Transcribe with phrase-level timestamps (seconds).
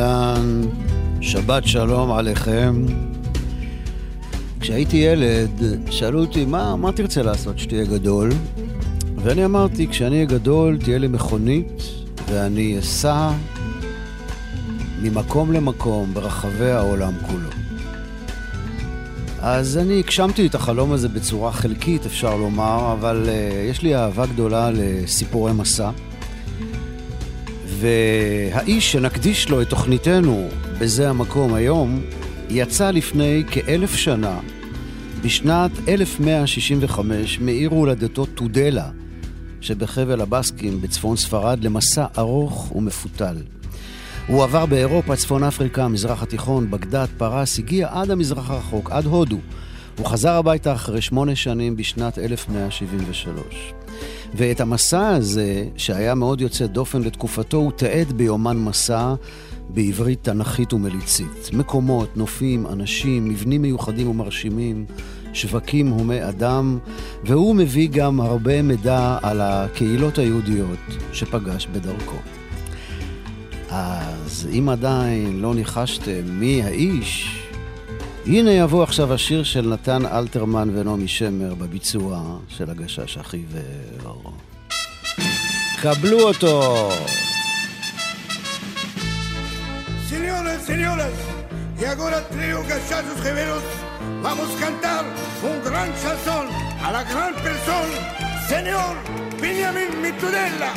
[0.00, 0.62] אהלן,
[1.20, 2.86] שבת שלום עליכם.
[4.60, 5.50] כשהייתי ילד,
[5.90, 8.30] שאלו אותי, מה, מה תרצה לעשות כשתהיה גדול?
[9.16, 11.82] ואני אמרתי, כשאני אהיה גדול, תהיה לי מכונית,
[12.28, 13.30] ואני אסע
[15.02, 17.48] ממקום למקום ברחבי העולם כולו.
[19.40, 24.26] אז אני הגשמתי את החלום הזה בצורה חלקית, אפשר לומר, אבל uh, יש לי אהבה
[24.26, 25.90] גדולה לסיפורי מסע.
[27.80, 30.48] והאיש שנקדיש לו את תוכניתנו
[30.78, 32.02] בזה המקום היום,
[32.50, 34.38] יצא לפני כאלף שנה,
[35.22, 38.90] בשנת 1165, מעיר הולדתו טודלה,
[39.60, 43.36] שבחבל הבסקים בצפון ספרד, למסע ארוך ומפותל.
[44.26, 49.38] הוא עבר באירופה, צפון אפריקה, המזרח התיכון, בגדד, פרס, הגיע עד המזרח הרחוק, עד הודו.
[49.98, 53.72] הוא חזר הביתה אחרי שמונה שנים בשנת 1173.
[54.36, 59.14] ואת המסע הזה, שהיה מאוד יוצא דופן לתקופתו, הוא תעד ביומן מסע
[59.68, 61.50] בעברית תנכית ומליצית.
[61.52, 64.84] מקומות, נופים, אנשים, מבנים מיוחדים ומרשימים,
[65.32, 66.78] שווקים הומי אדם,
[67.24, 70.78] והוא מביא גם הרבה מידע על הקהילות היהודיות
[71.12, 72.18] שפגש בדרכו.
[73.70, 77.45] אז אם עדיין לא ניחשתם מי האיש,
[78.26, 84.32] הנה יבוא עכשיו השיר של נתן אלתרמן ונעמי שמר בביצוע של הגשש החיוור.
[85.82, 86.88] קבלו אותו!
[90.10, 91.14] Señoras, señoras,
[91.80, 93.64] y ahora trio gachazos gemelos,
[94.22, 95.04] vamos a cantar
[95.48, 96.44] un gran chanson
[96.86, 97.98] a la gran persona,
[98.52, 98.94] señor
[99.42, 100.72] Benjamin Mitudella.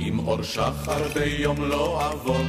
[0.00, 2.46] עם אור שחר ביום לא אבות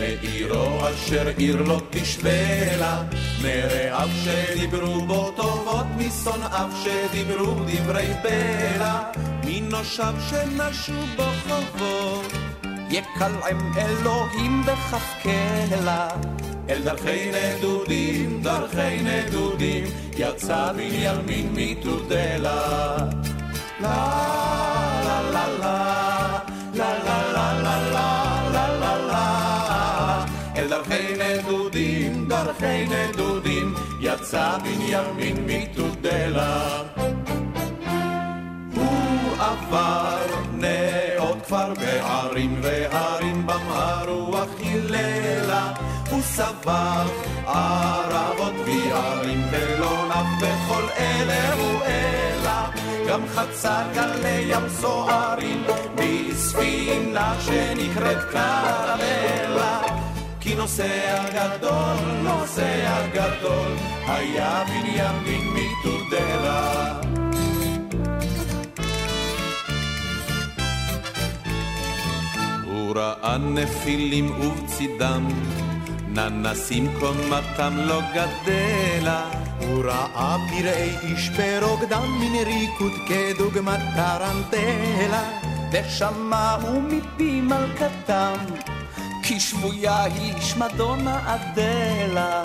[0.00, 3.02] מעירו אשר עיר לא תשווה לה,
[3.42, 9.00] מרעיו שדיברו בו טובות, משונאיו שדיברו דברי בלע,
[9.44, 12.32] מנושיו שנשו בו חובות,
[12.90, 14.62] יקלעם אלוהים
[15.22, 16.08] קלע.
[16.68, 19.84] אל דרכי נדודים, דרכי נדודים,
[20.16, 22.96] יצא בנימין מתודלה.
[23.80, 23.96] לה
[25.04, 26.09] לה לה לה, לה
[34.30, 36.82] יצא בנימין מתודלה.
[38.74, 45.72] הוא עבר נאות כפר בערים והרים בם הרוח היללה.
[46.10, 47.08] הוא סבב
[47.46, 52.60] ערבות ויערים ולא נף בכל אלה הוא אלא.
[53.08, 55.64] גם חצה גלי ים סוערים
[55.94, 59.89] בספינה שנקראת קרמלה.
[60.40, 63.72] כי נוסע גדול, נוסע גדול,
[64.06, 67.00] היה בנימין מתודלה.
[72.64, 75.28] הוא ראה נפילים ובצידם,
[76.08, 79.30] ננסים קומתם לא גדלה.
[79.58, 85.22] הוא ראה פראי איש ברוקדם מן ריקוד כדוגמת טרנטלה,
[85.72, 88.34] ושמעו מפי מלכתם,
[89.30, 92.42] כי שבויה היא שמדונה אדלה.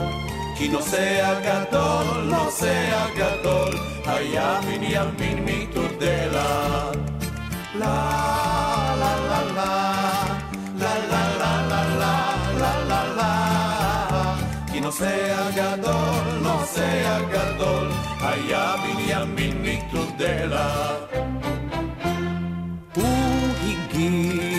[0.57, 3.73] כי נוסע גדול, נוסע גדול,
[4.05, 6.91] היה בנימין מתודלה.
[7.75, 9.93] לה לה לה לה,
[10.79, 11.85] לה לה לה לה
[12.59, 13.33] לה לה לה
[14.71, 17.91] כי נוסע גדול, נוסע גדול,
[18.21, 20.95] היה בנימין מתודלה.
[22.95, 23.05] הוא
[23.63, 24.54] הגיע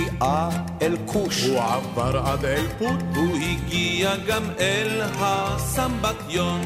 [0.83, 6.61] אל כוש, הוא עבר עד אל פוט, הוא הגיע גם אל הסמבטיון,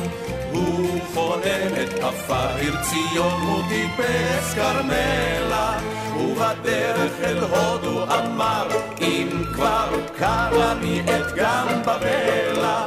[0.53, 5.79] הוא חולם את עפר ציון, הוא טיפס כרמלה,
[6.17, 8.69] ובדרך אל הודו אמר,
[9.01, 9.89] אם כבר
[10.19, 12.87] קרה לי את גם בבלה.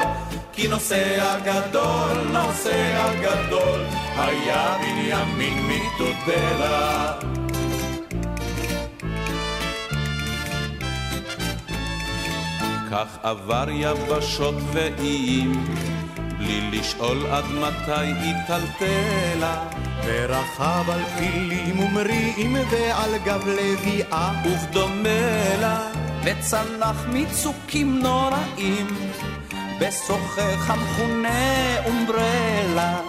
[0.54, 3.80] כי נוסע גדול, נוסע גדול,
[4.18, 7.43] היה בנימין מתודלה.
[12.94, 15.66] כך עבר יבשות ואיים,
[16.38, 19.70] בלי לשאול עד מתי היא טלטלה.
[20.06, 25.92] ורכב על פילים ומריעים ועל גב לביאה, וכדומה לה,
[26.24, 28.88] וצנח מצוקים נוראים,
[29.80, 33.00] בשוחך המכונה אומברלה.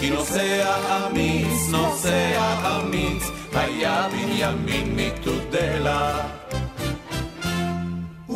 [0.00, 3.22] כי נוסע אמיץ, נוסע אמיץ,
[3.54, 6.43] היה בנימין מתודלה.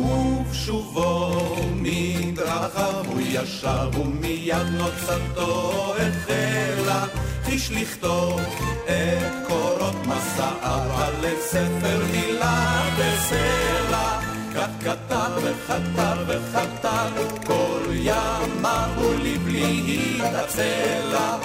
[0.09, 7.05] ובשובו מדרכיו הוא ישב ומיד נוצתו החלה,
[7.43, 8.41] חיש לכתוב
[8.85, 14.19] את קורות מסעיו על ספר מילה בסלע.
[14.55, 21.37] כך קטר וחתר וחתר, כל ימיו לבלי התעצלה.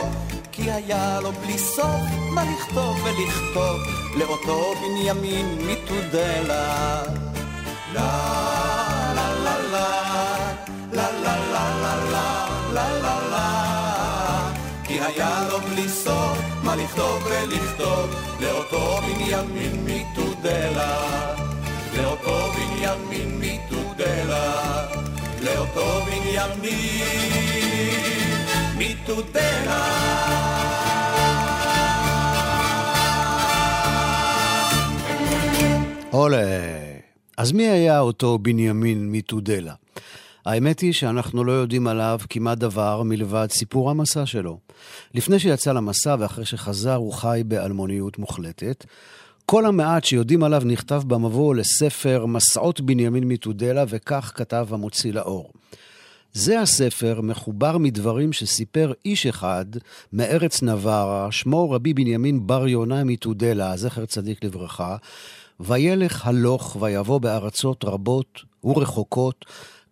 [0.53, 3.81] כי היה לו בלי סוף מה לכתוב ולכתוב
[4.19, 7.03] לאותו בנימין מתודלה.
[7.95, 8.44] לה לה
[16.77, 18.11] לכתוב ולכתוב
[18.41, 21.35] לאותו בנימין מתודלה
[21.97, 24.87] לאותו בנימין מתודלה
[25.43, 26.81] לאותו בנימין
[28.79, 29.85] מתודלה
[36.11, 36.39] עולה.
[37.37, 39.75] אז מי היה אותו בנימין מתודלה?
[40.45, 44.59] האמת היא שאנחנו לא יודעים עליו כמעט דבר מלבד סיפור המסע שלו.
[45.15, 48.85] לפני שיצא למסע ואחרי שחזר הוא חי באלמוניות מוחלטת.
[49.47, 55.51] כל המעט שיודעים עליו נכתב במבוא לספר מסעות בנימין מתודלה, וכך כתב המוציא לאור.
[56.33, 59.65] זה הספר מחובר מדברים שסיפר איש אחד
[60.13, 64.97] מארץ נברה, שמו רבי בנימין בר יונה מתודלה, זכר צדיק לברכה,
[65.61, 69.45] וילך הלוך ויבוא בארצות רבות ורחוקות,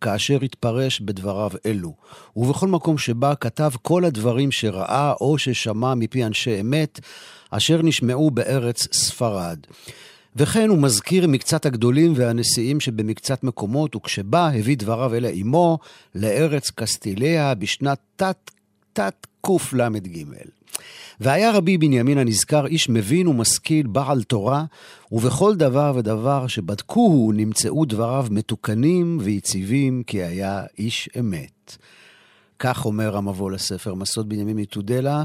[0.02, 1.94] כאשר התפרש בדבריו אלו.
[2.36, 7.00] ובכל מקום שבה כתב כל הדברים שראה או ששמע מפי אנשי אמת,
[7.50, 9.58] אשר נשמעו בארץ ספרד.
[10.36, 15.78] וכן הוא מזכיר מקצת הגדולים והנשיאים שבמקצת מקומות, וכשבא הביא דבריו אלה עמו
[16.14, 18.50] לארץ קסטיליה בשנת תת
[18.92, 20.24] תת קל"ג.
[21.20, 24.64] והיה רבי בנימין הנזכר איש מבין ומשכיל, בעל תורה,
[25.12, 31.76] ובכל דבר ודבר שבדקוהו נמצאו דבריו מתוקנים ויציבים, כי היה איש אמת.
[32.62, 35.24] כך אומר המבוא לספר מסות בנימין מתודלה,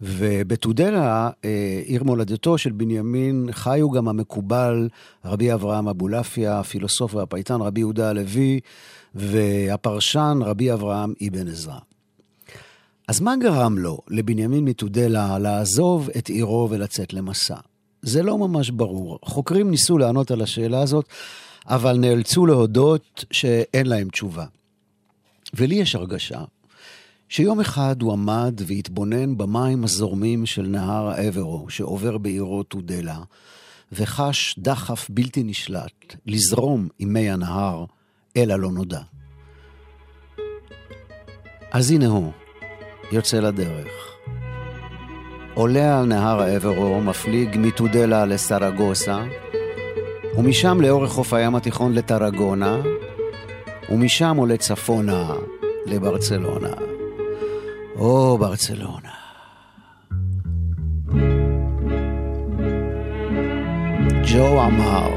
[0.00, 4.88] ובתודלה, אה, עיר מולדתו של בנימין, חיו גם המקובל
[5.24, 8.60] רבי אברהם אבולעפיה, הפילוסוף והפייטן רבי יהודה הלוי,
[9.14, 11.78] והפרשן רבי אברהם אבן עזרא.
[13.08, 17.56] אז מה גרם לו, לבנימין מתודלה, לעזוב את עירו ולצאת למסע?
[18.02, 19.18] זה לא ממש ברור.
[19.22, 21.04] חוקרים ניסו לענות על השאלה הזאת,
[21.66, 24.44] אבל נאלצו להודות שאין להם תשובה.
[25.54, 26.44] ולי יש הרגשה
[27.28, 33.18] שיום אחד הוא עמד והתבונן במים הזורמים של נהר האברו, שעובר בעירו תודלה,
[33.92, 37.84] וחש דחף בלתי נשלט לזרום עם מי הנהר
[38.36, 39.00] אל הלא נודע.
[41.72, 42.32] אז הנה הוא,
[43.14, 44.16] יוצא לדרך.
[45.54, 49.18] עולה על נהר האברו, מפליג מתודלה לסרגוסה,
[50.36, 52.80] ומשם לאורך חוף הים התיכון לטרגונה,
[53.90, 55.32] ומשם עולה צפונה
[55.86, 56.72] לברצלונה.
[57.96, 59.14] או, ברצלונה.
[64.32, 65.10] ג'ו אמר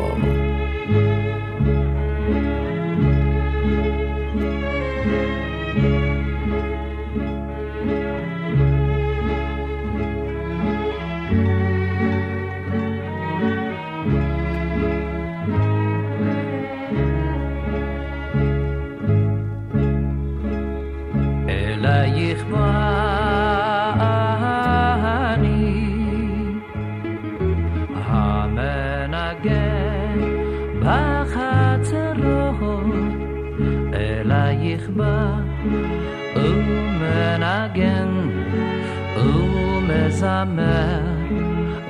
[40.17, 41.01] מזמר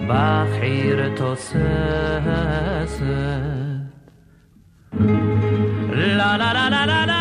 [0.08, 1.58] בחיר תוססת.
[5.89, 7.17] לה לה לה לה לה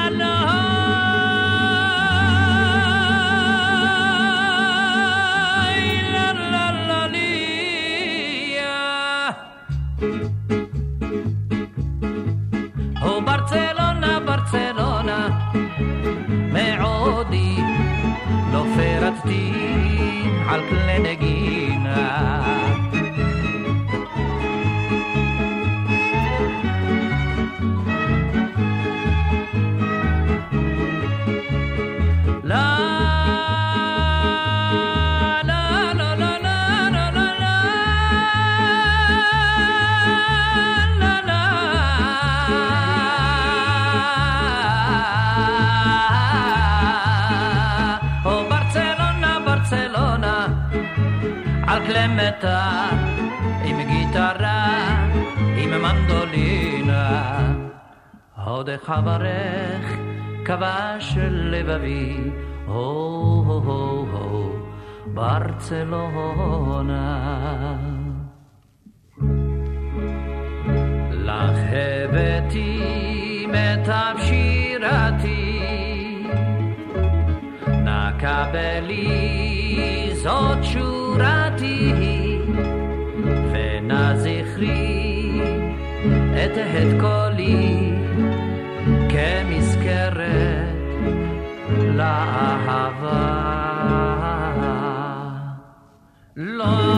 [52.36, 52.90] מתה
[53.64, 55.06] עם גיטרה,
[55.58, 57.38] עם מנדולינה.
[58.36, 59.98] הודך אברך
[60.46, 62.18] כבש לבבי,
[62.66, 64.56] הו-הו-הו,
[65.14, 66.38] ברצלונה.
[71.12, 75.62] לך הבאתי מיטב שירתי,
[77.68, 80.64] נא קבלי זאת
[81.17, 81.93] שורתי,
[83.53, 85.41] ונא זכרי
[86.45, 87.93] את הד קולי
[89.09, 90.77] כמזכרת
[91.95, 93.47] לאהבה.
[96.37, 96.97] לא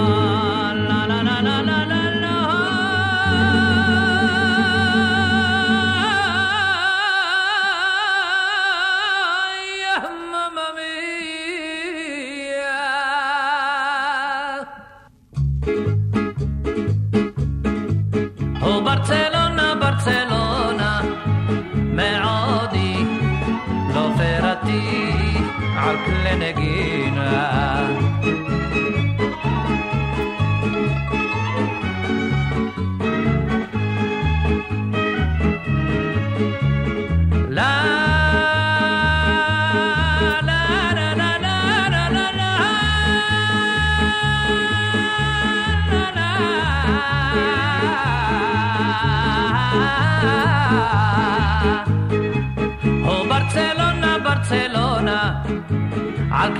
[26.29, 26.68] על כלי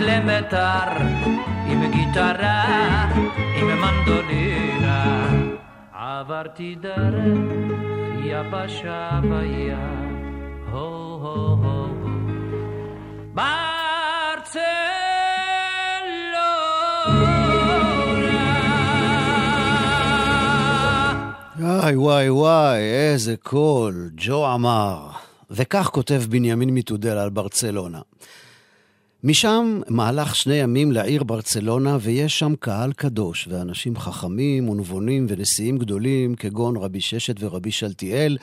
[0.01, 0.91] מיתר,
[1.67, 2.65] עם גיטרה,
[3.57, 5.29] עם מנדולינה.
[5.93, 7.25] עברתי דרך
[8.25, 9.79] יבשה בים,
[10.71, 11.89] הו הו הו.
[21.89, 25.09] וואי וואי וואי, איזה קול, ג'ו אמר.
[25.51, 28.01] וכך כותב בנימין מתודל על ברצלונה.
[29.25, 36.35] משם מהלך שני ימים לעיר ברצלונה, ויש שם קהל קדוש, ואנשים חכמים ונבונים ונשיאים גדולים,
[36.35, 38.39] כגון רבי ששת ורבי שלטיאל,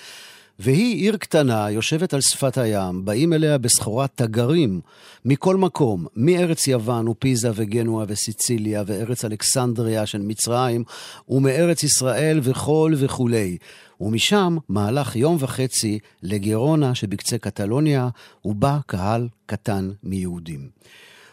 [0.60, 4.82] והיא עיר קטנה, יושבת על שפת הים, באים אליה בסחורת תגרים
[5.26, 10.84] מכל מקום, מארץ יוון ופיזה וגנואה וסיציליה וארץ אלכסנדריה של מצרים,
[11.30, 13.58] ומארץ ישראל וכל וכולי.
[14.02, 18.10] ומשם מהלך יום וחצי לגירונה שבקצה קטלוניה,
[18.46, 20.70] ובה קהל קטן מיהודים.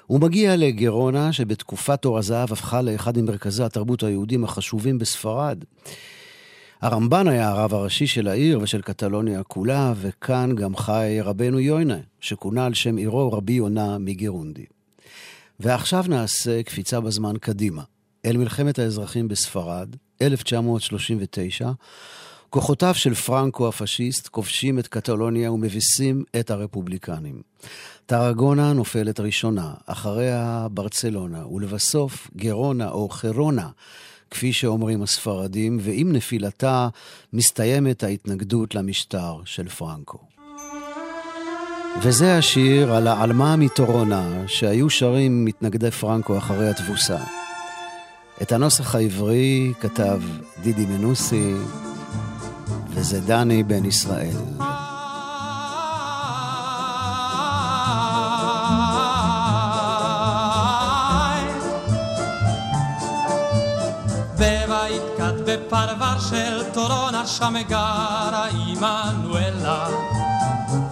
[0.06, 5.64] הוא מגיע לגירונה, שבתקופת תור הזהב הפכה לאחד ממרכזי התרבות היהודים החשובים בספרד.
[6.80, 12.66] הרמב"ן היה הרב הראשי של העיר ושל קטלוניה כולה, וכאן גם חי רבנו יוינה, שכונה
[12.66, 14.64] על שם עירו רבי יונה מגירונדי.
[15.60, 17.82] ועכשיו נעשה קפיצה בזמן קדימה,
[18.24, 21.70] אל מלחמת האזרחים בספרד, 1939,
[22.52, 27.42] כוחותיו של פרנקו הפשיסט כובשים את קטלוניה ומביסים את הרפובליקנים.
[28.06, 33.68] טרגונה נופלת ראשונה, אחריה ברצלונה, ולבסוף גרונה או חרונה,
[34.30, 36.88] כפי שאומרים הספרדים, ועם נפילתה
[37.32, 40.18] מסתיימת ההתנגדות למשטר של פרנקו.
[42.02, 47.18] וזה השיר על העלמה מטורונה שהיו שרים מתנגדי פרנקו אחרי התבוסה.
[48.42, 50.20] את הנוסח העברי כתב
[50.62, 51.54] דידי מנוסי,
[52.94, 54.36] וזה דני בן ישראל.
[65.52, 69.86] בפרבר של טורונה שם גרה עמנואלה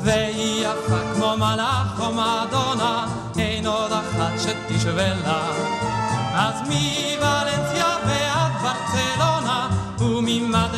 [0.02, 3.06] והיא יפה כמו מלאך או מדונה
[3.38, 5.42] אין עוד אחת שתשווה לה
[6.34, 10.69] אז מוולנסיה ועד ברצלונה וממדריד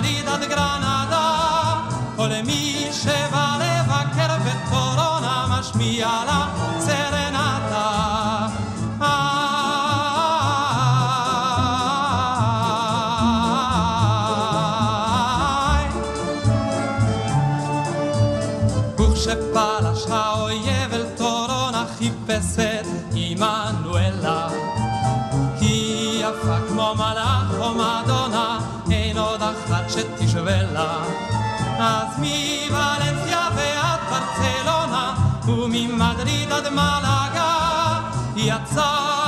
[36.63, 39.22] de Malaga, Piazza.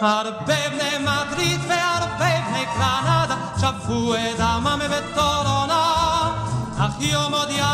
[0.00, 5.92] הרבה בני מדריד והרבה בני קרנדה שפכו את דמם בתורונה,
[6.78, 7.67] אך יום עוד יבוא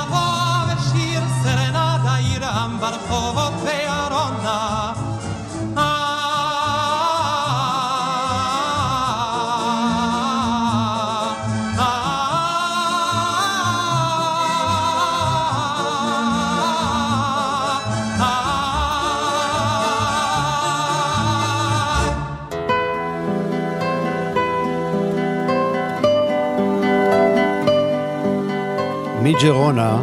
[29.45, 30.03] מג'רונה,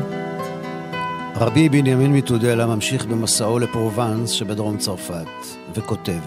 [1.36, 5.28] רבי בנימין מתודלה ממשיך במסעו לפרובנס שבדרום צרפת,
[5.76, 6.22] וכותב: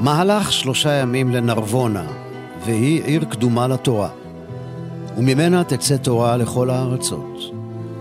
[0.00, 2.04] מהלך שלושה ימים לנרבונה,
[2.64, 4.08] והיא עיר קדומה לתורה,
[5.16, 7.40] וממנה תצא תורה לכל הארצות.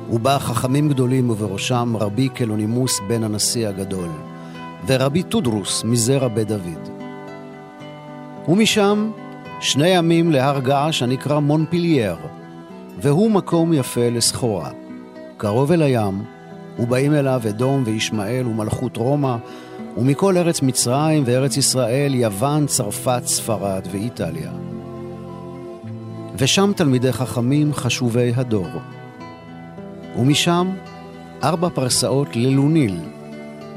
[0.10, 4.10] ובה חכמים גדולים ובראשם רבי קלונימוס בן הנשיא הגדול,
[4.88, 6.90] ורבי טודרוס מזרע בית דוד.
[8.48, 9.12] ומשם
[9.62, 12.16] שני ימים להר געש הנקרא מונפילייר,
[13.02, 14.70] והוא מקום יפה לסחורה.
[15.38, 16.24] קרוב אל הים,
[16.80, 19.36] ובאים אליו אדום וישמעאל ומלכות רומא,
[19.98, 24.52] ומכל ארץ מצרים וארץ ישראל, יוון, צרפת, ספרד ואיטליה.
[26.38, 28.68] ושם תלמידי חכמים חשובי הדור.
[30.18, 30.68] ומשם
[31.44, 33.00] ארבע פרסאות ללוניל,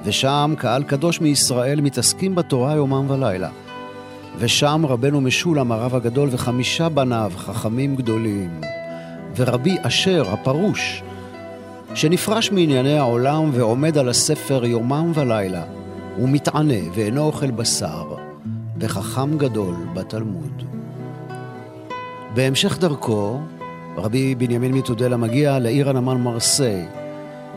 [0.04, 3.50] ושם קהל קדוש מישראל מתעסקים בתורה יומם ולילה.
[4.38, 8.79] ושם רבנו משולם הרב הגדול וחמישה בניו, חכמים גדולים.
[9.36, 11.02] ורבי אשר הפרוש,
[11.94, 15.62] שנפרש מענייני העולם ועומד על הספר יומם ולילה,
[16.18, 18.14] ומתענה ואינו אוכל בשר,
[18.78, 20.62] וחכם גדול בתלמוד.
[22.34, 23.40] בהמשך דרכו,
[23.96, 26.86] רבי בנימין מתודלה מגיע לעיר הנמל מרסיי,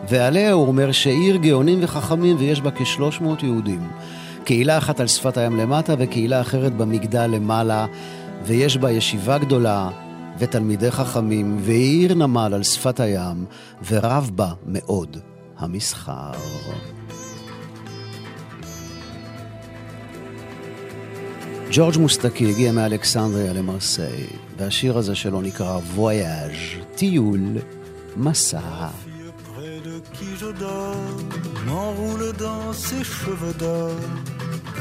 [0.10, 3.88] ועליה הוא אומר שעיר גאונים וחכמים ויש בה כשלוש מאות יהודים.
[4.44, 7.86] קהילה אחת על שפת הים למטה וקהילה אחרת במגדל למעלה,
[8.46, 9.90] ויש בה ישיבה גדולה
[10.40, 13.46] ותלמידי חכמים, ועיר נמל על שפת הים,
[13.88, 15.18] ורב בה מאוד
[15.58, 16.32] המסחר.
[21.72, 26.52] ג'ורג' מוסטקי הגיע מאלכסנדריה למרסיי, והשיר הזה שלו נקרא וויאז',
[26.96, 27.58] טיול,
[28.18, 28.88] מסע.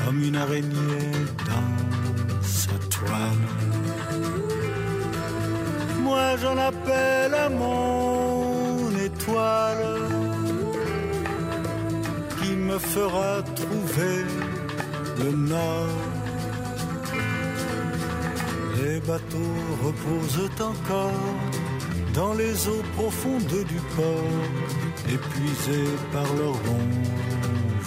[0.04, 1.12] comme une araignée
[1.48, 3.81] dans sa toile.
[6.02, 9.86] Moi j'en appelle à mon étoile
[12.38, 14.18] qui me fera trouver
[15.20, 15.98] le nord.
[18.82, 21.28] Les bateaux reposent encore
[22.14, 24.42] dans les eaux profondes du port,
[25.08, 26.88] épuisés par leur long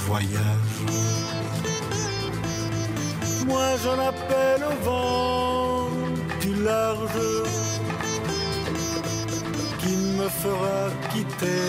[0.07, 0.77] voyage.
[3.45, 5.89] Moi j'en appelle au vent
[6.41, 7.21] du large
[10.25, 10.79] me fera
[11.11, 11.65] quitter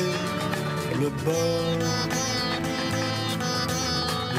[1.00, 1.78] le bord.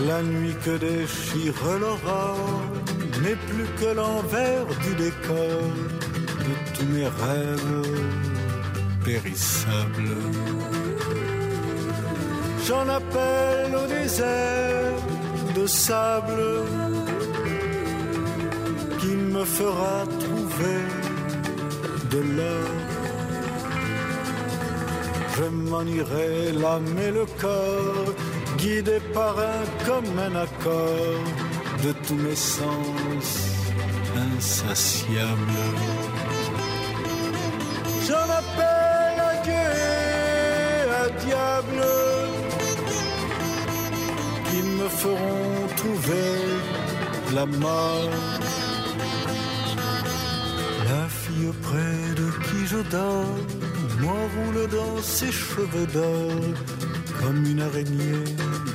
[0.10, 2.64] La nuit que déchire l'aurore
[3.22, 5.62] n'est plus que l'envers du décor
[6.48, 7.86] de tous mes rêves
[9.06, 10.18] périssables.
[12.66, 14.98] J'en appelle au désert
[15.58, 16.44] de sable
[19.00, 20.82] qui me fera trouver
[22.12, 22.97] de l'or.
[25.38, 28.12] Je m'en irai l'âme et le corps,
[28.58, 31.26] guidé par un comme un accord
[31.84, 33.28] de tous mes sens
[34.16, 35.64] insatiables.
[38.08, 39.68] J'en appelle à Dieu
[40.74, 41.86] et à diable
[44.50, 46.32] qui me feront trouver
[47.36, 48.10] la mort.
[50.90, 53.46] La fille auprès de qui je dors,
[54.02, 56.32] moi roule dans ses cheveux d'or
[57.20, 58.24] comme une araignée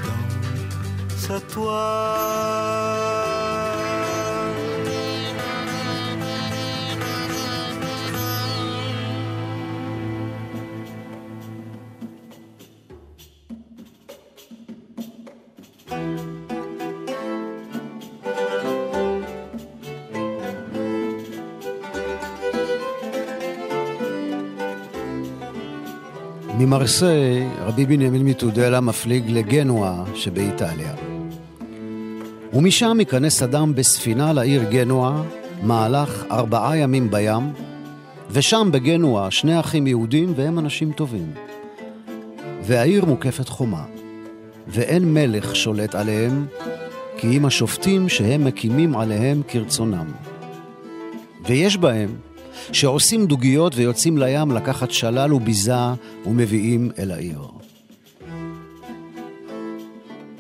[0.06, 3.11] dans sa toile.
[26.64, 30.94] ממרסיי, רבי בנימין מתודלה מפליג לגנואה שבאיטליה.
[32.52, 35.22] ומשם ייכנס אדם בספינה לעיר גנואה,
[35.62, 37.52] מהלך ארבעה ימים בים,
[38.30, 41.30] ושם בגנואה שני אחים יהודים והם אנשים טובים.
[42.62, 43.84] והעיר מוקפת חומה,
[44.68, 46.46] ואין מלך שולט עליהם,
[47.16, 50.06] כי אם השופטים שהם מקימים עליהם כרצונם.
[51.46, 52.08] ויש בהם
[52.72, 55.74] שעושים דוגיות ויוצאים לים לקחת שלל וביזה
[56.26, 57.40] ומביאים אל העיר.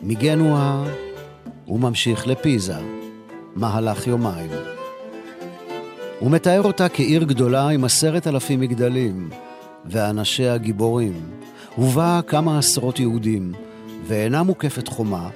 [0.02, 0.84] מגנואה
[1.64, 2.76] הוא ממשיך לפיזה,
[3.56, 4.50] מהלך יומיים.
[6.18, 9.30] הוא מתאר אותה כעיר גדולה עם עשרת אלפים מגדלים,
[9.86, 11.20] ואנשיה גיבורים,
[11.78, 13.52] ובה כמה עשרות יהודים,
[14.06, 15.28] ואינה מוקפת חומה,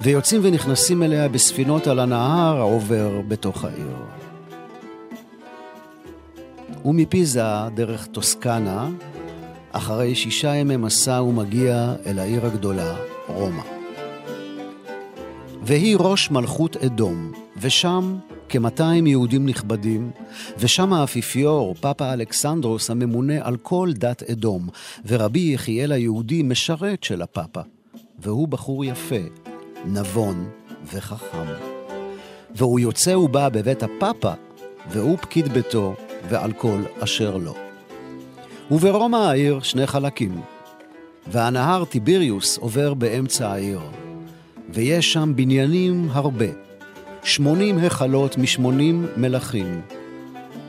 [0.00, 4.23] ויוצאים ונכנסים אליה בספינות על הנהר העובר בתוך העיר.
[6.84, 7.42] ומפיזה
[7.74, 8.90] דרך טוסקנה,
[9.72, 13.62] אחרי שישה ימי מסע הוא מגיע אל העיר הגדולה, רומא.
[15.62, 18.16] והיא ראש מלכות אדום, ושם
[18.48, 20.10] כ-200 יהודים נכבדים,
[20.58, 24.68] ושם האפיפיור, פאפה אלכסנדרוס, הממונה על כל דת אדום,
[25.06, 27.60] ורבי יחיאל היהודי משרת של הפאפה.
[28.18, 29.24] והוא בחור יפה,
[29.86, 30.48] נבון
[30.92, 31.46] וחכם.
[32.54, 34.32] והוא יוצא ובא בבית הפאפה,
[34.90, 35.94] והוא פקיד ביתו,
[36.28, 37.54] ועל כל אשר לו.
[38.70, 40.40] וברומא העיר שני חלקים,
[41.26, 43.80] והנהר טיביריוס עובר באמצע העיר,
[44.70, 46.46] ויש שם בניינים הרבה,
[47.22, 49.80] שמונים היכלות משמונים מלכים.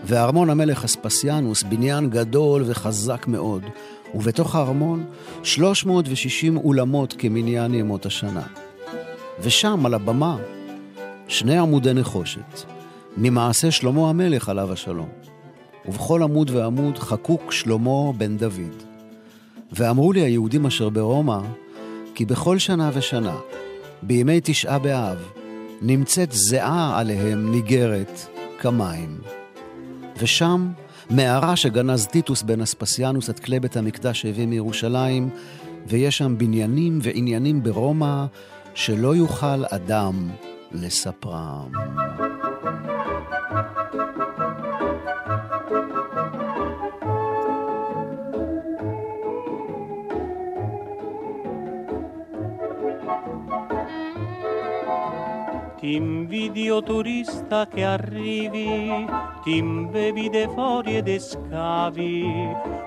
[0.06, 3.63] וארמון המלך אספסיאנוס, בניין גדול וחזק מאוד,
[4.15, 5.06] ובתוך הארמון
[5.44, 8.44] 360 אולמות כמניין ימות השנה.
[9.39, 10.38] ושם, על הבמה,
[11.28, 12.63] שני עמודי נחושת,
[13.18, 15.25] ממעשה שלמה המלך עליו השלום.
[15.88, 18.84] ובכל עמוד ועמוד חקוק שלמה בן דוד.
[19.71, 21.39] ואמרו לי היהודים אשר ברומא,
[22.15, 23.36] כי בכל שנה ושנה,
[24.02, 25.17] בימי תשעה באב,
[25.82, 28.28] נמצאת זיעה עליהם ניגרת
[28.60, 29.17] כמים.
[30.17, 30.71] ושם,
[31.10, 35.30] מערה שגנז טיטוס בן אספסיאנוס את כלי בית המקדש שהביא מירושלים,
[35.88, 38.26] ויש שם בניינים ועניינים ברומא
[38.74, 40.30] שלא יוכל אדם
[40.71, 41.71] לספרם.
[55.93, 59.06] Invidio turista che arrivi,
[59.43, 62.26] ti imbevi de fuori ed scavi,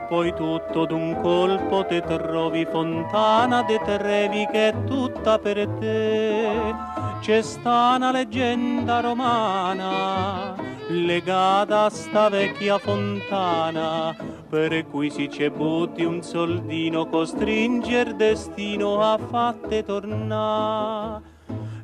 [0.08, 6.74] poi tutto d'un colpo te trovi fontana de Trevi che è tutta per te.
[7.20, 10.54] C'è sta una leggenda romana
[10.88, 14.16] legata a sta vecchia fontana
[14.48, 21.27] per cui si c'è butti un soldino costringe il destino a fatte tornare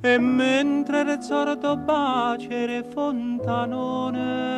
[0.05, 4.55] e mentre il sordo bacere fontanone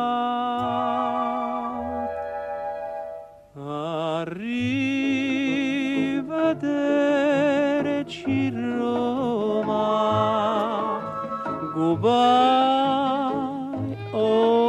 [3.55, 4.49] Arrivederci
[8.77, 9.91] Roma.
[11.73, 12.13] Goodbye
[14.13, 14.62] au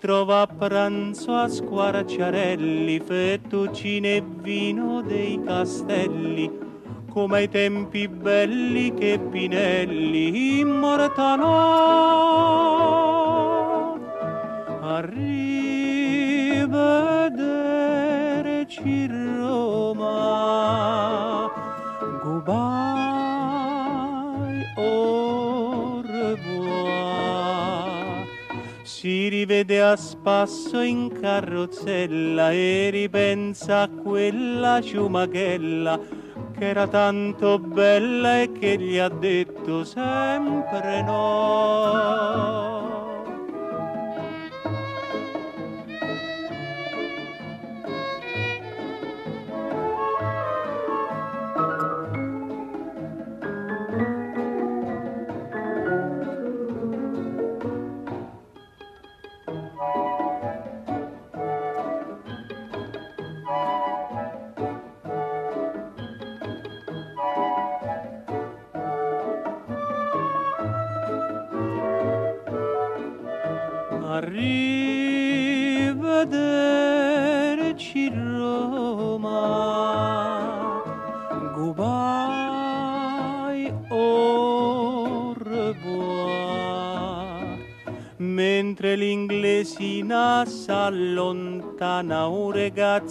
[0.00, 6.50] ritrova a pranzo a squarciarelli, fettuccine e vino dei castelli,
[7.10, 11.48] come ai tempi belli che Pinelli immortalò.
[14.80, 16.26] Arrivederci
[19.38, 20.30] Roma,
[22.22, 22.54] goodbye,
[24.78, 25.29] au
[29.00, 35.98] Si rivede a spasso in carrozzella e ripensa a quella ciumachella
[36.52, 42.59] che era tanto bella e che gli ha detto sempre no.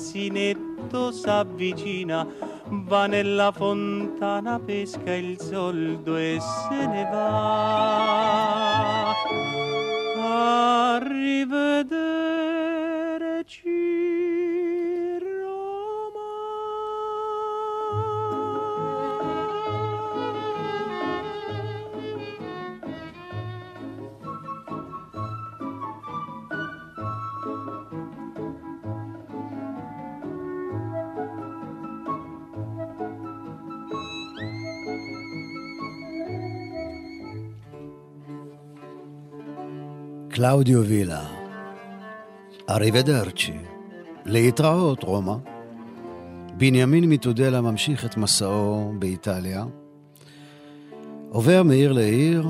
[0.10, 2.26] Ragazzinetto s'avvicina,
[2.67, 8.88] va nella fontana, pesca il soldo e se ne va.
[40.32, 41.26] קלאודיו וילה,
[42.69, 43.58] Arrivederci,
[44.26, 45.36] להתראות רומא.
[46.58, 49.65] בנימין מטודלה ממשיך את מסעו באיטליה.
[51.30, 52.48] עובר מעיר לעיר,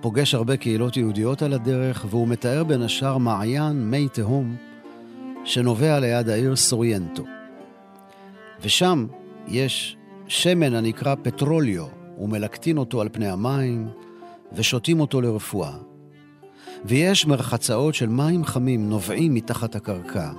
[0.00, 4.56] פוגש הרבה קהילות יהודיות על הדרך, והוא מתאר בין השאר מעיין מי תהום
[5.44, 7.24] שנובע ליד העיר סורנטו.
[8.62, 9.06] ושם
[9.48, 11.86] יש שמן הנקרא petrolio,
[12.18, 13.88] ומלקטין אותו על פני המים,
[14.52, 15.89] ושותים אותו לרפואה.
[16.84, 20.30] ויש מרחצאות של מים חמים נובעים מתחת הקרקע,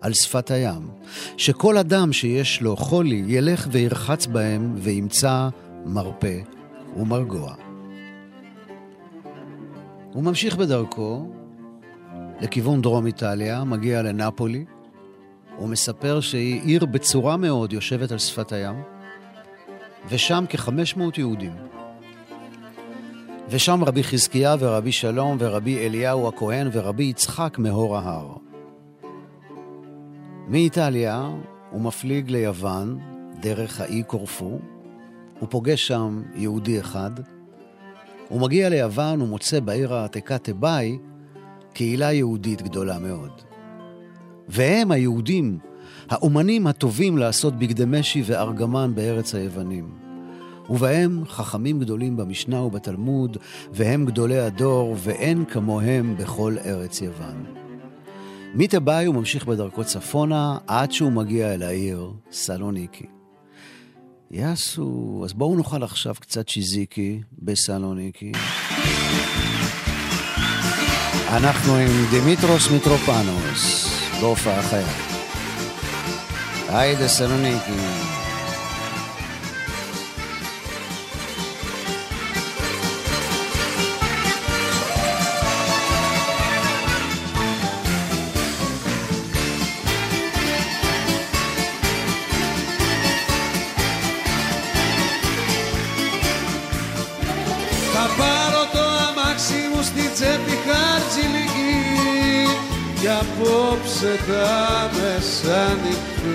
[0.00, 0.88] על שפת הים,
[1.36, 5.48] שכל אדם שיש לו חולי ילך וירחץ בהם וימצא
[5.86, 6.38] מרפא
[6.96, 7.54] ומרגוע.
[10.12, 11.32] הוא ממשיך בדרכו
[12.40, 14.64] לכיוון דרום איטליה, מגיע לנפולי,
[15.56, 18.82] הוא מספר שהיא עיר בצורה מאוד יושבת על שפת הים,
[20.08, 21.52] ושם כ-500 יהודים.
[23.52, 28.36] ושם רבי חזקיה ורבי שלום ורבי אליהו הכהן ורבי יצחק מהור ההר.
[30.48, 31.30] מאיטליה
[31.70, 32.98] הוא מפליג ליוון
[33.40, 34.58] דרך האי קורפו,
[35.38, 37.10] הוא פוגש שם יהודי אחד,
[38.28, 40.98] הוא מגיע ליוון ומוצא בעיר העתיקה תיבאי
[41.72, 43.32] קהילה יהודית גדולה מאוד.
[44.48, 45.58] והם היהודים,
[46.10, 49.99] האומנים הטובים לעשות בגדי משי וארגמן בארץ היוונים.
[50.70, 53.36] ובהם חכמים גדולים במשנה ובתלמוד,
[53.72, 57.44] והם גדולי הדור, ואין כמוהם בכל ארץ יוון.
[58.54, 63.06] מתבאי הוא ממשיך בדרכו צפונה, עד שהוא מגיע אל העיר סלוניקי.
[64.30, 68.32] יאסו, אז בואו נאכל עכשיו קצת שיזיקי בסלוניקי.
[71.28, 74.86] אנחנו עם דמיטרוס מיטרופנוס, בהופעה חיה.
[76.68, 78.19] היי דסלוניקי.
[104.00, 106.34] Απόψε τα μεσάνυχτα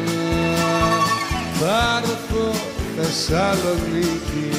[1.59, 2.51] θα έρθω
[2.97, 4.49] Θεσσαλονίκη.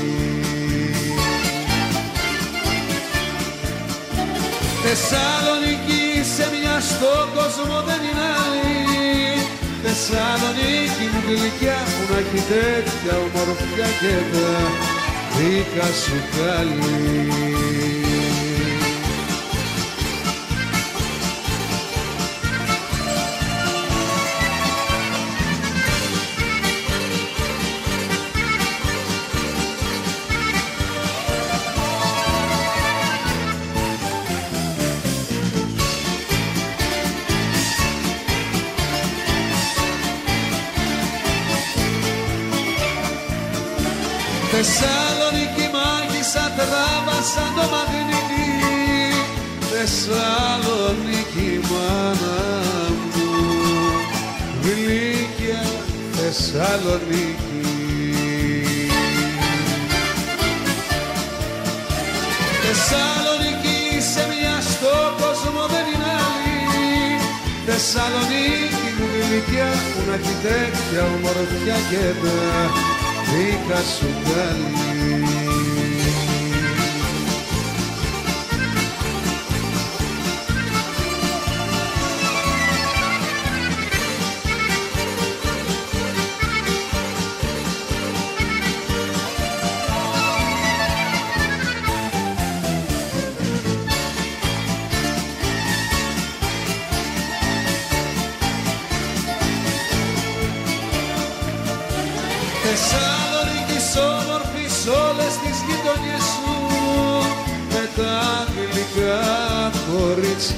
[4.82, 6.02] Θεσσαλονίκη
[6.34, 8.78] σε μια στο κόσμο δεν είναι άλλη.
[9.82, 14.50] Θεσσαλονίκη μου γλυκιά που να έχει τέτοια ομορφιά και τα
[15.36, 17.75] δίκα σου καλή
[54.66, 55.62] γλυκιά
[56.12, 57.44] Θεσσαλονίκη.
[62.62, 63.78] Θεσσαλονίκη
[64.12, 66.58] σε μια στο κόσμο δεν είναι άλλη.
[67.66, 72.36] Θεσσαλονίκη μου γλυκιά που να έχει τέτοια ομορφιά και τα
[73.30, 75.25] δίκα σου καλή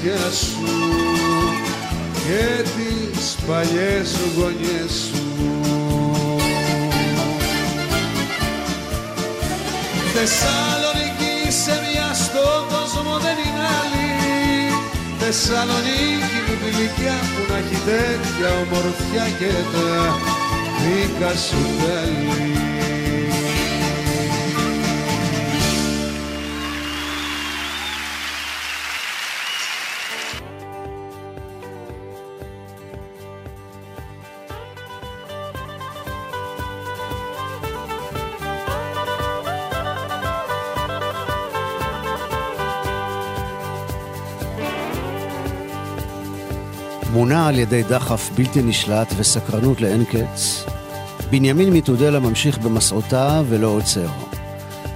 [0.03, 0.59] μάτια σου
[2.13, 5.23] και τις παλιές γωνιές σου.
[10.13, 14.09] Θεσσαλονίκη σε μια στον κόσμο δεν είναι άλλη
[15.19, 20.19] Θεσσαλονίκη μου γλυκιά που να έχει τέτοια ομορφιά και τα
[20.81, 21.61] δικά σου
[47.13, 50.65] מונע על ידי דחף בלתי נשלט וסקרנות לאין קץ,
[51.29, 54.07] בנימין מטודלה ממשיך במסעותיו ולא עוצר.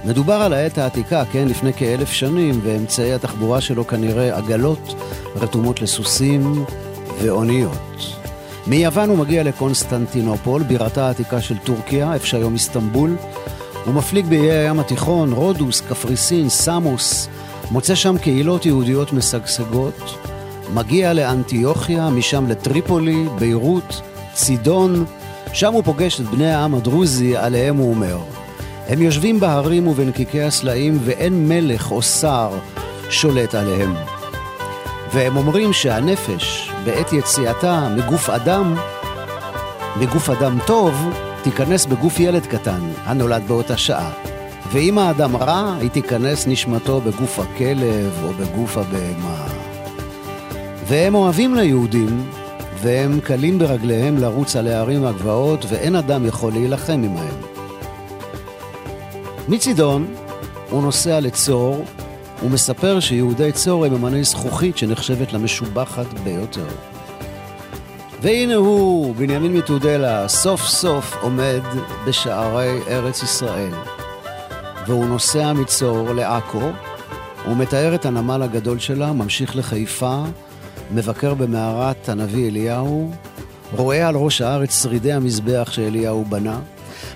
[0.04, 4.94] מדובר על העת העתיקה, כן, לפני כאלף שנים, ואמצעי התחבורה שלו כנראה עגלות
[5.36, 6.64] רתומות לסוסים
[7.22, 8.16] ואוניות.
[8.66, 13.16] מיוון הוא מגיע לקונסטנטינופול, בירתה העתיקה של טורקיה, איפה שהיום איסטנבול.
[13.84, 17.28] הוא מפליג באיי הים התיכון, רודוס, קפריסין, סמוס,
[17.70, 20.33] מוצא שם קהילות יהודיות משגשגות.
[20.74, 24.00] מגיע לאנטיוכיה, משם לטריפולי, ביירות,
[24.32, 25.04] צידון,
[25.52, 28.18] שם הוא פוגש את בני העם הדרוזי, עליהם הוא אומר.
[28.88, 32.50] הם יושבים בהרים ובנקיקי הסלעים ואין מלך או שר
[33.10, 33.94] שולט עליהם.
[35.12, 38.74] והם אומרים שהנפש, בעת יציאתה מגוף אדם,
[40.00, 40.94] מגוף אדם טוב,
[41.42, 44.10] תיכנס בגוף ילד קטן, הנולד באותה שעה.
[44.72, 49.53] ואם האדם רע, היא תיכנס נשמתו בגוף הכלב או בגוף הבהמה.
[50.86, 52.30] והם אוהבים ליהודים,
[52.82, 57.34] והם קלים ברגליהם לרוץ על הערים הגבעות, ואין אדם יכול להילחם עמהם.
[59.48, 60.14] מצידון,
[60.70, 61.84] הוא נוסע לצור,
[62.42, 66.66] ומספר שיהודי צור הם אמני זכוכית שנחשבת למשובחת ביותר.
[68.22, 71.60] והנה הוא, בנימין מתודלה, סוף סוף עומד
[72.06, 73.72] בשערי ארץ ישראל.
[74.86, 76.70] והוא נוסע מצור לעכו,
[77.44, 80.22] הוא מתאר את הנמל הגדול שלה, ממשיך לחיפה,
[80.94, 83.10] מבקר במערת הנביא אליהו,
[83.72, 86.60] רואה על ראש הארץ שרידי המזבח שאליהו בנה,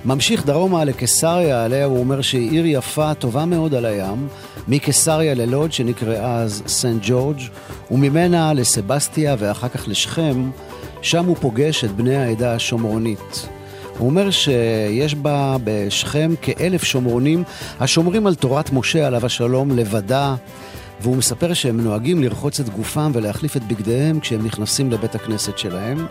[0.05, 4.29] ממשיך דרומה לקיסריה, עליה הוא אומר שהיא עיר יפה, טובה מאוד על הים,
[4.69, 7.41] מקיסריה ללוד, שנקראה אז סנט ג'ורג',
[7.91, 10.51] וממנה לסבסטיה ואחר כך לשכם,
[11.03, 13.49] שם הוא פוגש את בני העדה השומרונית.
[13.99, 17.45] הוא אומר שיש בה בשכם כאלף שומרונים
[17.81, 20.35] השומרים על תורת משה עליו השלום לבדה,
[21.01, 26.07] והוא מספר שהם נוהגים לרחוץ את גופם ולהחליף את בגדיהם כשהם נכנסים לבית הכנסת שלהם.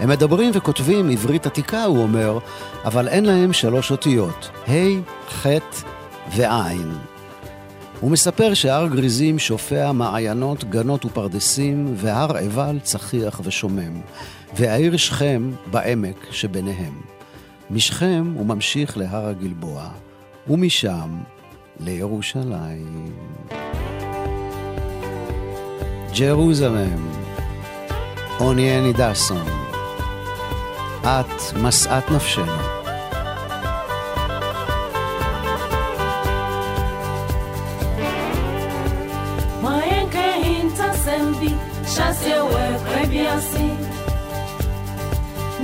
[0.00, 2.38] הם מדברים וכותבים עברית עתיקה, הוא אומר,
[2.84, 4.72] אבל אין להם שלוש אותיות, ה',
[5.28, 5.46] ח'
[6.36, 6.70] וע'.
[8.00, 14.00] הוא מספר שהר גריזים שופע מעיינות, גנות ופרדסים, והר עיבל צחיח ושומם,
[14.56, 17.00] והעיר שכם בעמק שביניהם.
[17.70, 19.88] משכם הוא ממשיך להר הגלבוע,
[20.48, 21.18] ומשם
[21.80, 23.10] לירושלים.
[26.19, 27.09] ג'רוזלם,
[28.39, 29.45] אוניאני דסון,
[31.03, 32.75] את משאת נפשנו.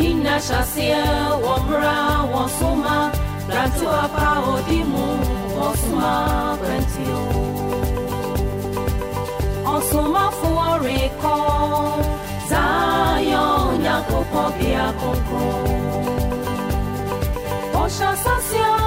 [0.02, 1.04] Nina shasia
[1.44, 3.12] womra wosuma
[3.50, 5.08] Rantu apa odimu
[5.58, 7.64] wosuma brentio
[9.90, 11.37] soma fuore kɔ
[12.51, 13.44] zayɔ
[13.83, 15.40] nyakopɔ bia koko.
[17.83, 18.86] Osha sasia.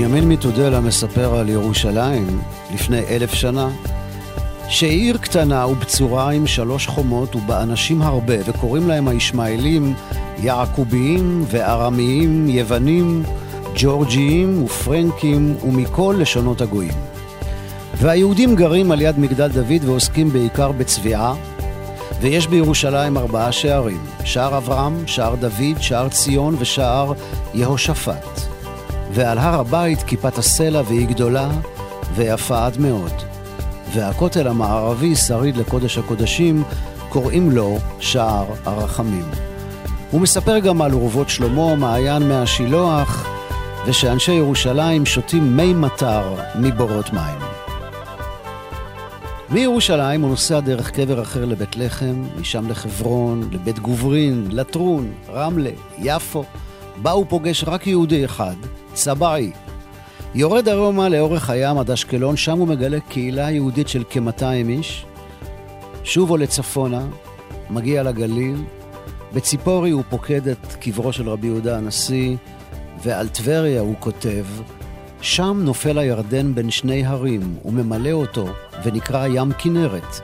[0.00, 2.40] בנימין מתודלה מספר על ירושלים
[2.74, 3.68] לפני אלף שנה,
[4.68, 9.94] שעיר קטנה ובצורה עם שלוש חומות ובה אנשים הרבה, וקוראים להם הישמעאלים
[10.38, 13.22] יעקוביים וארמיים, יוונים,
[13.76, 16.94] ג'ורג'יים ופרנקים ומכל לשונות הגויים.
[17.94, 21.34] והיהודים גרים על יד מגדל דוד ועוסקים בעיקר בצביעה,
[22.20, 27.12] ויש בירושלים ארבעה שערים, שער אברהם, שער דוד, שער ציון ושער
[27.54, 28.49] יהושפט.
[29.12, 31.50] ועל הר הבית כיפת הסלע והיא גדולה
[32.14, 33.12] ויפה עד מאוד.
[33.94, 36.62] והכותל המערבי, שריד לקודש הקודשים,
[37.08, 39.24] קוראים לו שער הרחמים.
[40.10, 43.26] הוא מספר גם על אורוות שלמה, מעיין מהשילוח,
[43.86, 47.38] ושאנשי ירושלים שותים מי מטר מבורות מים.
[49.50, 56.44] מירושלים הוא נוסע דרך קבר אחר לבית לחם, משם לחברון, לבית גוברין, לטרון, רמלה, יפו.
[57.02, 58.54] בה הוא פוגש רק יהודי אחד,
[58.92, 59.50] צבעי.
[60.34, 65.06] יורד ארומה לאורך הים עד אשקלון, שם הוא מגלה קהילה יהודית של כ-200 איש.
[66.04, 67.06] שוב עולה צפונה,
[67.70, 68.56] מגיע לגליל.
[69.32, 72.36] בציפורי הוא פוקד את קברו של רבי יהודה הנשיא,
[73.02, 74.44] ועל טבריה הוא כותב,
[75.20, 78.46] שם נופל הירדן בין שני הרים, וממלא אותו,
[78.84, 80.20] ונקרא ים כנרת,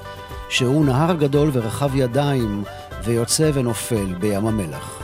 [0.49, 2.63] שהוא נהר גדול ורחב ידיים,
[3.05, 5.03] ויוצא ונופל בים המלח.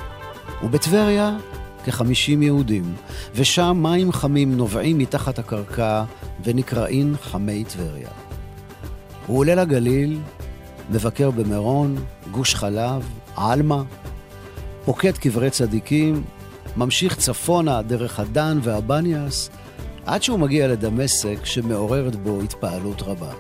[0.65, 1.37] ובטבריה
[1.85, 2.95] כחמישים יהודים,
[3.35, 6.05] ושם מים חמים נובעים מתחת הקרקע
[6.45, 8.09] ונקראים חמי טבריה.
[9.27, 10.19] הוא עולה לגליל,
[10.91, 11.97] מבקר במירון,
[12.31, 13.83] גוש חלב, עלמה,
[14.85, 16.23] פוקד קברי צדיקים,
[16.77, 19.51] ממשיך צפונה דרך הדן והבניאס,
[20.07, 23.33] עד שהוא מגיע לדמשק שמעוררת בו התפעלות רבה.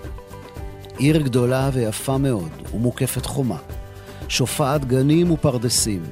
[0.96, 3.58] עיר גדולה ויפה מאוד ומוקפת חומה,
[4.28, 6.02] שופעת גנים ופרדסים,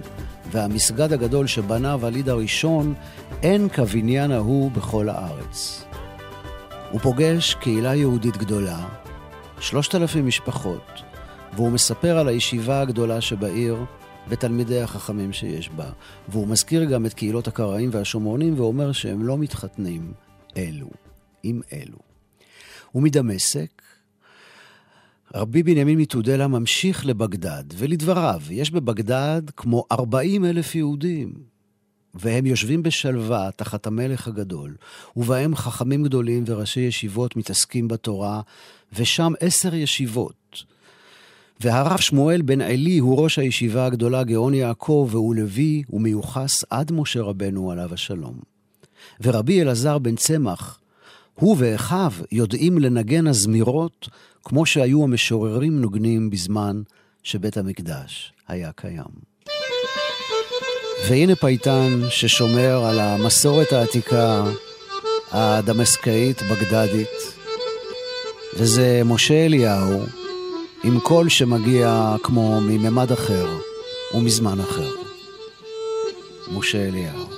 [0.50, 2.94] והמסגד הגדול שבנה וליד הראשון,
[3.42, 5.84] אין כבניין ההוא בכל הארץ.
[6.90, 8.88] הוא פוגש קהילה יהודית גדולה,
[9.60, 11.02] שלושת אלפים משפחות,
[11.56, 13.76] והוא מספר על הישיבה הגדולה שבעיר
[14.28, 15.90] ותלמידי החכמים שיש בה.
[16.28, 20.12] והוא מזכיר גם את קהילות הקראים והשומרונים ואומר שהם לא מתחתנים
[20.56, 20.90] אלו
[21.42, 21.98] עם אלו.
[22.94, 23.82] ומדמשק
[25.34, 31.32] רבי בנימין מתודלה ממשיך לבגדד, ולדבריו, יש בבגדד כמו 40 אלף יהודים,
[32.14, 34.76] והם יושבים בשלווה תחת המלך הגדול,
[35.16, 38.40] ובהם חכמים גדולים וראשי ישיבות מתעסקים בתורה,
[38.92, 40.64] ושם עשר ישיבות.
[41.60, 47.22] והרב שמואל בן עלי הוא ראש הישיבה הגדולה גאון יעקב, והוא לוי ומיוחס עד משה
[47.22, 48.40] רבנו עליו השלום.
[49.20, 50.80] ורבי אלעזר בן צמח,
[51.34, 54.08] הוא ואחיו יודעים לנגן הזמירות
[54.44, 56.82] כמו שהיו המשוררים נוגנים בזמן
[57.22, 59.30] שבית המקדש היה קיים.
[61.08, 64.44] והנה פייטן ששומר על המסורת העתיקה
[65.30, 67.08] הדמסקאית בגדדית,
[68.56, 70.02] וזה משה אליהו
[70.84, 73.46] עם קול שמגיע כמו מממד אחר
[74.14, 74.90] ומזמן אחר.
[76.52, 77.29] משה אליהו.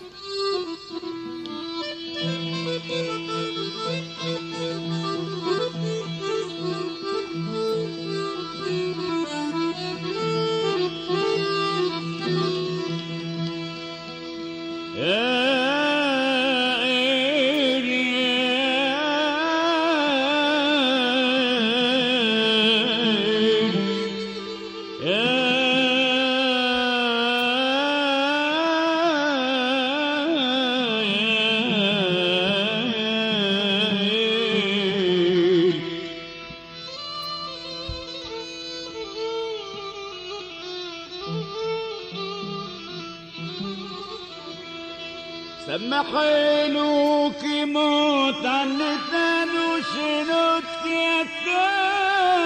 [45.67, 51.23] سمحيلوك موت عن نتان وشنوت يا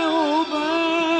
[0.06, 1.15] توبه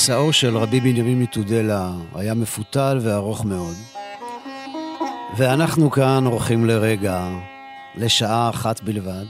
[0.00, 3.74] מסעו של רבי בנימין מתודלה היה מפותל וארוך מאוד,
[5.36, 7.28] ואנחנו כאן עורכים לרגע,
[7.96, 9.24] לשעה אחת בלבד,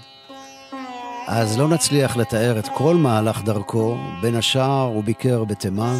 [1.28, 5.98] אז לא נצליח לתאר את כל מהלך דרכו, בין השאר הוא ביקר בתימן,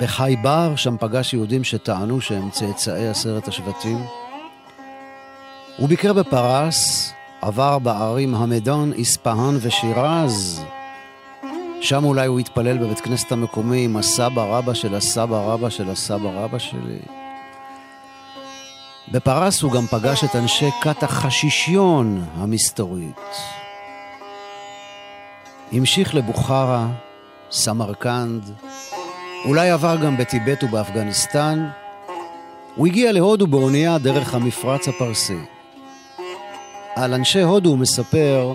[0.00, 3.98] בחייבר, שם פגש יהודים שטענו שהם צאצאי עשרת השבטים.
[5.76, 10.64] הוא ביקר בפרס, עבר בערים המדון, איספהאן ושירז.
[11.82, 16.30] שם אולי הוא התפלל בבית כנסת המקומי עם הסבא רבא של הסבא רבא של הסבא
[16.34, 16.98] רבא שלי.
[19.12, 23.20] בפרס הוא גם פגש את אנשי כת החשישיון המסתורית.
[25.72, 26.86] המשיך לבוכרה,
[27.50, 28.50] סמרקנד,
[29.44, 31.68] אולי עבר גם בטיבט ובאפגניסטן.
[32.74, 35.38] הוא הגיע להודו באונייה דרך המפרץ הפרסי.
[36.96, 38.54] על אנשי הודו הוא מספר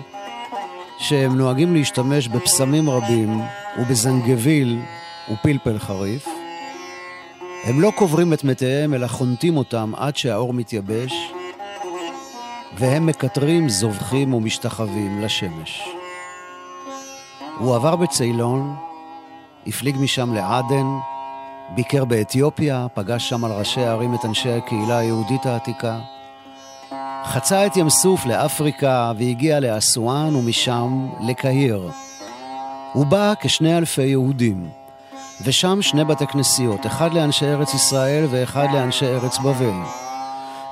[0.98, 3.40] שהם נוהגים להשתמש בפסמים רבים
[3.78, 4.78] ובזנגביל
[5.32, 6.28] ופלפל חריף.
[7.64, 11.32] הם לא קוברים את מתיהם, אלא חונטים אותם עד שהאור מתייבש,
[12.78, 15.88] והם מקטרים, זובחים ומשתחווים לשמש.
[17.58, 18.76] הוא עבר בצילון,
[19.66, 20.86] הפליג משם לעדן,
[21.74, 25.98] ביקר באתיופיה, פגש שם על ראשי הערים את אנשי הקהילה היהודית העתיקה.
[27.24, 31.90] חצה את ים סוף לאפריקה והגיע לאסואן ומשם לקהיר.
[32.92, 34.68] הוא בא כשני אלפי יהודים,
[35.44, 39.82] ושם שני בתי כנסיות, אחד לאנשי ארץ ישראל ואחד לאנשי ארץ בבל.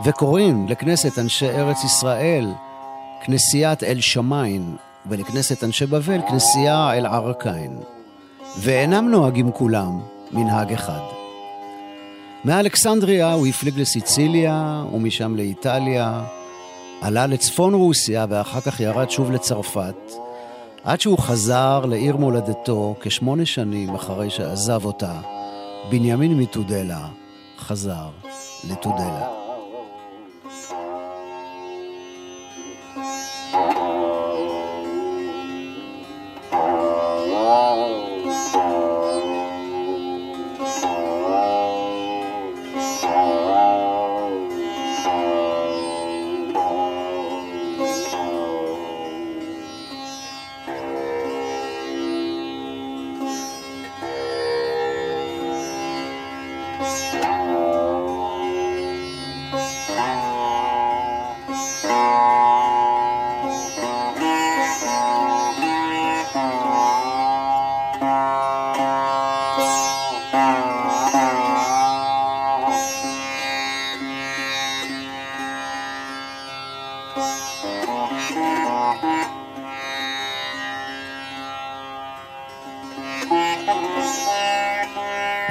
[0.04, 2.52] וקוראים לכנסת אנשי ארץ ישראל
[3.24, 4.76] כנסיית אל שמיין,
[5.06, 7.78] ולכנסת אנשי בבל כנסייה אל ערקיין.
[8.58, 10.00] ואינם נוהגים כולם
[10.32, 11.25] מנהג אחד.
[12.46, 16.24] מאלכסנדריה הוא הפליג לסיציליה ומשם לאיטליה,
[17.02, 20.12] עלה לצפון רוסיה ואחר כך ירד שוב לצרפת,
[20.84, 25.20] עד שהוא חזר לעיר מולדתו כשמונה שנים אחרי שעזב אותה,
[25.90, 27.08] בנימין מתודלה
[27.58, 28.08] חזר
[28.70, 29.45] לתודלה.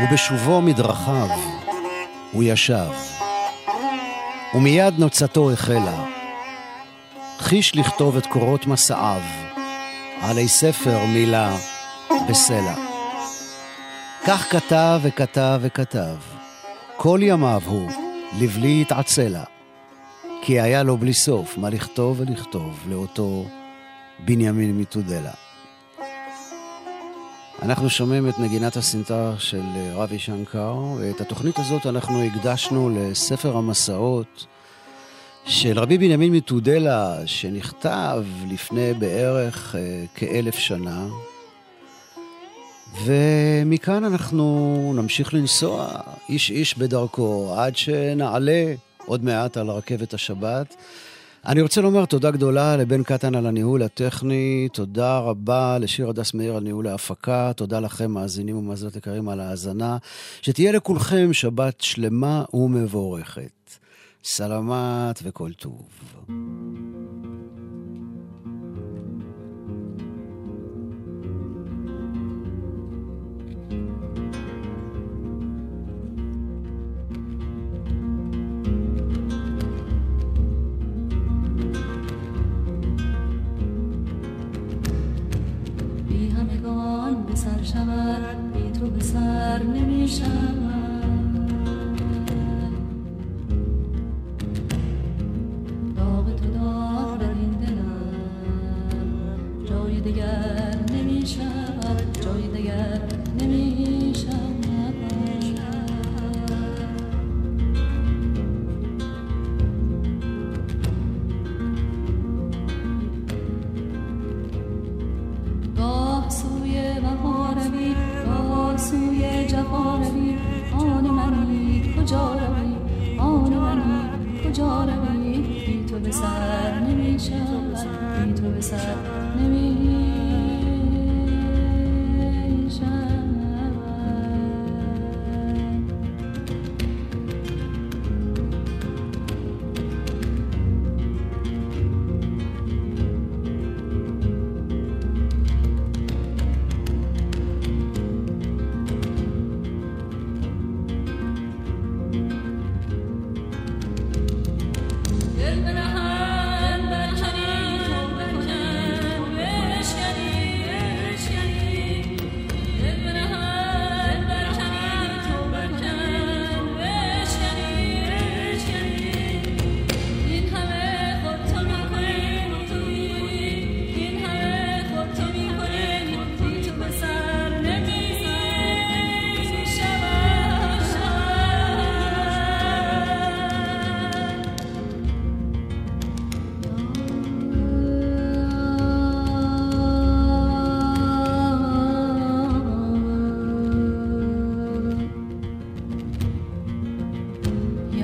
[0.04, 1.28] ובשובו מדרכיו
[2.32, 2.92] הוא ישב,
[4.54, 6.04] ומיד נוצתו החלה.
[7.40, 9.22] חיש לכתוב את קורות מסעיו,
[10.22, 11.58] עלי ספר מילה
[12.30, 12.76] בסלע.
[14.28, 16.16] כך כתב וכתב וכתב,
[16.98, 17.92] כל ימיו הוא
[18.40, 19.44] לבלי התעצלה,
[20.48, 23.46] כי היה לו בלי סוף מה לכתוב ולכתוב לאותו
[24.26, 25.32] בנימין מתודלה.
[27.62, 29.62] אנחנו שומעים את נגינת הסינטר של
[29.94, 34.46] רבי שנקר, ואת התוכנית הזאת אנחנו הקדשנו לספר המסעות
[35.46, 41.08] של רבי בנימין מתודלה, שנכתב לפני בערך אה, כאלף שנה.
[43.04, 45.88] ומכאן אנחנו נמשיך לנסוע
[46.30, 48.74] איש איש בדרכו עד שנעלה
[49.06, 50.76] עוד מעט על רכבת השבת.
[51.46, 56.56] אני רוצה לומר תודה גדולה לבן קטן על הניהול הטכני, תודה רבה לשיר הדס מאיר
[56.56, 59.98] על ניהול ההפקה, תודה לכם, מאזינים ומאזינות יקרים, על ההאזנה.
[60.42, 63.52] שתהיה לכולכם שבת שלמה ומבורכת.
[64.24, 65.82] סלמת וכל טוב.
[87.36, 90.85] سر شود بی تو به سر نمی شود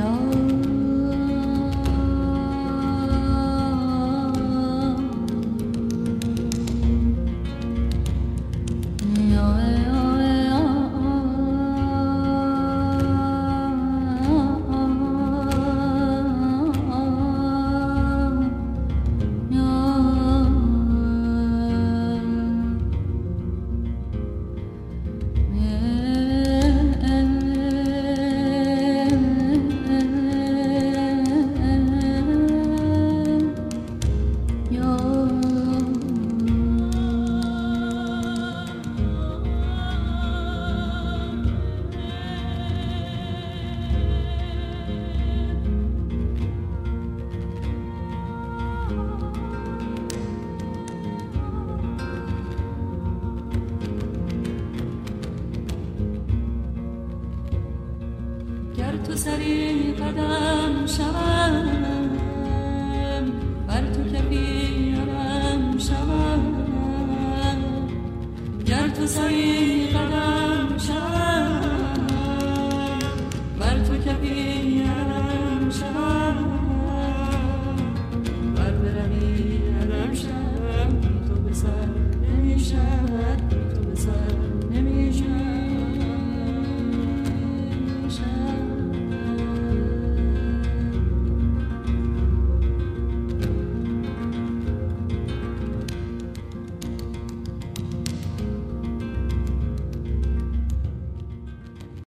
[0.02, 0.31] know?